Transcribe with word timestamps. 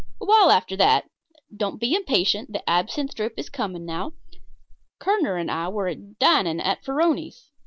A 0.19 0.25
while 0.25 0.49
after 0.49 0.75
that 0.77 1.07
don't 1.55 1.79
be 1.79 1.93
impatient, 1.93 2.51
the 2.53 2.67
absinthe 2.67 3.13
drip 3.13 3.35
is 3.37 3.49
coming 3.51 3.85
now 3.85 4.13
Kerner 4.97 5.35
and 5.37 5.51
I 5.51 5.67
were 5.69 5.93
dining 5.93 6.59
at 6.59 6.83
Farroni's. 6.83 7.51